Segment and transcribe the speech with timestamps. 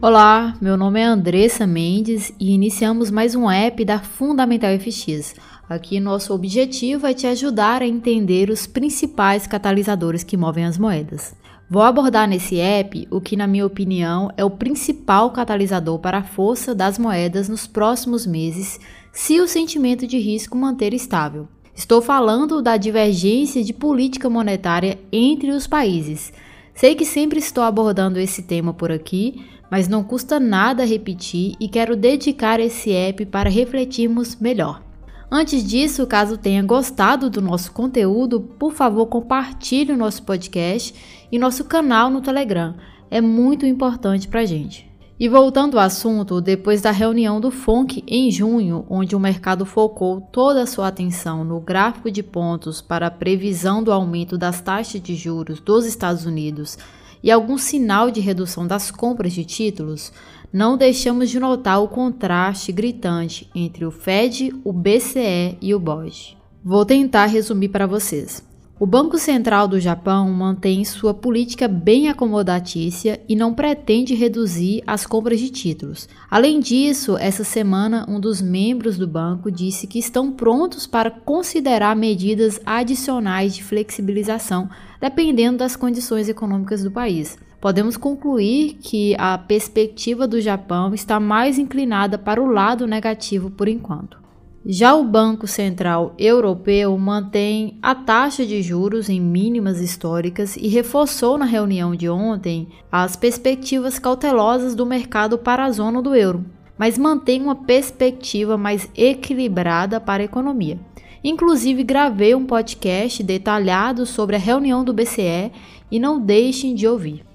[0.00, 5.34] Olá, meu nome é Andressa Mendes e iniciamos mais um app da Fundamental FX.
[5.68, 11.34] Aqui nosso objetivo é te ajudar a entender os principais catalisadores que movem as moedas.
[11.68, 16.22] Vou abordar nesse app o que, na minha opinião, é o principal catalisador para a
[16.24, 18.78] força das moedas nos próximos meses,
[19.12, 21.48] se o sentimento de risco manter estável.
[21.74, 26.32] Estou falando da divergência de política monetária entre os países.
[26.72, 31.68] Sei que sempre estou abordando esse tema por aqui, mas não custa nada repetir e
[31.68, 34.82] quero dedicar esse app para refletirmos melhor.
[35.30, 40.94] Antes disso, caso tenha gostado do nosso conteúdo, por favor compartilhe o nosso podcast
[41.30, 42.74] e nosso canal no Telegram.
[43.10, 44.88] É muito importante para a gente.
[45.20, 50.20] E voltando ao assunto, depois da reunião do FONC em junho, onde o mercado focou
[50.20, 55.02] toda a sua atenção no gráfico de pontos para a previsão do aumento das taxas
[55.02, 56.78] de juros dos Estados Unidos
[57.22, 60.12] e algum sinal de redução das compras de títulos,
[60.52, 66.36] não deixamos de notar o contraste gritante entre o Fed, o BCE e o BOJ.
[66.64, 68.42] Vou tentar resumir para vocês.
[68.80, 75.04] O Banco Central do Japão mantém sua política bem acomodatícia e não pretende reduzir as
[75.04, 76.08] compras de títulos.
[76.30, 81.96] Além disso, essa semana, um dos membros do banco disse que estão prontos para considerar
[81.96, 87.36] medidas adicionais de flexibilização, dependendo das condições econômicas do país.
[87.60, 93.66] Podemos concluir que a perspectiva do Japão está mais inclinada para o lado negativo por
[93.66, 94.27] enquanto.
[94.66, 101.38] Já o Banco Central Europeu mantém a taxa de juros em mínimas históricas e reforçou
[101.38, 106.44] na reunião de ontem as perspectivas cautelosas do mercado para a zona do euro,
[106.76, 110.78] mas mantém uma perspectiva mais equilibrada para a economia.
[111.22, 115.52] Inclusive, gravei um podcast detalhado sobre a reunião do BCE
[115.90, 117.27] e não deixem de ouvir.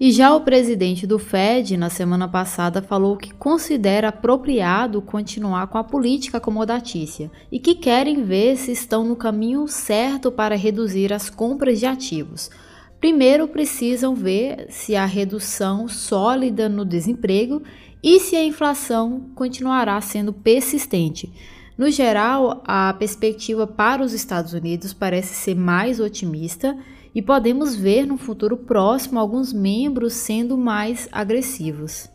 [0.00, 5.76] E já o presidente do Fed, na semana passada, falou que considera apropriado continuar com
[5.76, 11.28] a política acomodatícia e que querem ver se estão no caminho certo para reduzir as
[11.28, 12.50] compras de ativos.
[12.98, 17.62] Primeiro, precisam ver se há redução sólida no desemprego
[18.02, 21.30] e se a inflação continuará sendo persistente.
[21.76, 26.74] No geral, a perspectiva para os Estados Unidos parece ser mais otimista
[27.14, 32.08] e podemos ver no futuro próximo alguns membros sendo mais agressivos.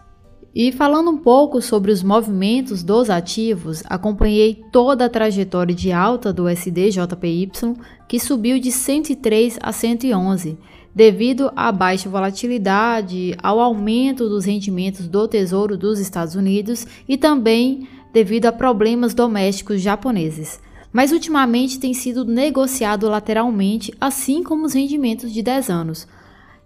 [0.53, 6.31] E falando um pouco sobre os movimentos dos ativos, acompanhei toda a trajetória de alta
[6.31, 7.51] do SDJPY,
[8.07, 10.57] que subiu de 103 a 111,
[10.95, 17.89] devido à baixa volatilidade, ao aumento dos rendimentos do Tesouro dos Estados Unidos e também
[18.13, 20.61] devido a problemas domésticos japoneses
[20.95, 26.07] mas ultimamente tem sido negociado lateralmente, assim como os rendimentos de 10 anos.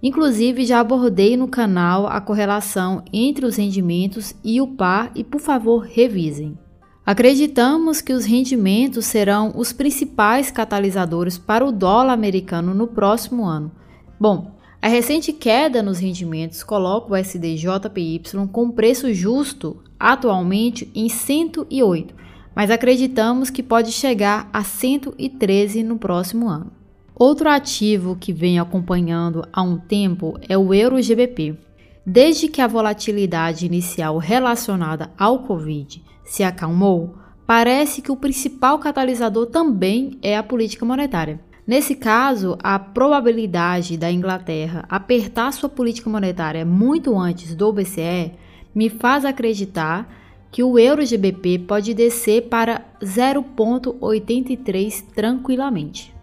[0.03, 5.41] Inclusive, já abordei no canal a correlação entre os rendimentos e o par e, por
[5.41, 6.55] favor, revisem.
[7.03, 13.71] Acreditamos que os rendimentos serão os principais catalisadores para o dólar americano no próximo ano.
[14.19, 22.19] Bom, a recente queda nos rendimentos coloca o SDJPY com preço justo atualmente em 108
[22.55, 26.71] mas acreditamos que pode chegar a 113 no próximo ano.
[27.15, 31.57] Outro ativo que vem acompanhando há um tempo é o Euro GBP.
[32.05, 37.15] Desde que a volatilidade inicial relacionada ao Covid se acalmou,
[37.45, 41.39] parece que o principal catalisador também é a política monetária.
[41.67, 48.31] Nesse caso, a probabilidade da Inglaterra apertar sua política monetária muito antes do BCE
[48.73, 50.11] me faz acreditar
[50.51, 56.13] que o euro GBP pode descer para 0,83 tranquilamente.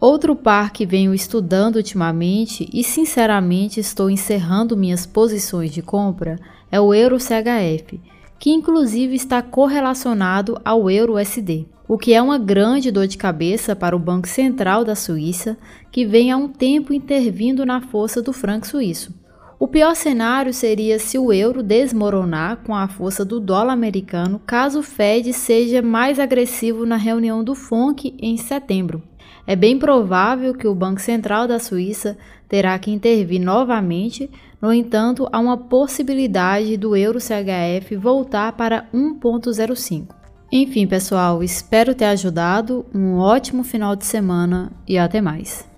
[0.00, 6.38] Outro par que venho estudando ultimamente e sinceramente estou encerrando minhas posições de compra
[6.70, 7.98] é o euro CHF,
[8.38, 13.74] que inclusive está correlacionado ao euro USD, o que é uma grande dor de cabeça
[13.74, 15.56] para o Banco Central da Suíça,
[15.90, 19.23] que vem há um tempo intervindo na força do franco suíço.
[19.58, 24.80] O pior cenário seria se o euro desmoronar com a força do dólar americano caso
[24.80, 29.02] o Fed seja mais agressivo na reunião do FONC em setembro.
[29.46, 32.16] É bem provável que o Banco Central da Suíça
[32.48, 34.30] terá que intervir novamente,
[34.60, 40.14] no entanto, há uma possibilidade do euro CHF voltar para 1,05.
[40.50, 42.86] Enfim, pessoal, espero ter ajudado.
[42.94, 45.73] Um ótimo final de semana e até mais.